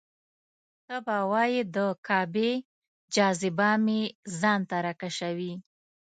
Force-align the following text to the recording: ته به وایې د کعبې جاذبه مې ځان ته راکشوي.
ته 0.87 0.95
به 1.05 1.17
وایې 1.31 1.61
د 1.75 1.77
کعبې 2.07 2.51
جاذبه 3.15 3.69
مې 3.85 4.01
ځان 4.39 4.59
ته 4.69 4.77
راکشوي. 4.85 5.53